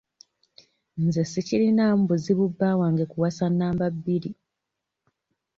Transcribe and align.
Nze 1.03 1.21
sikirinaamu 1.31 2.01
buzibu 2.09 2.45
bba 2.51 2.69
wange 2.79 3.03
kuwasa 3.11 3.45
namba 3.57 3.85
bbiri. 3.95 4.31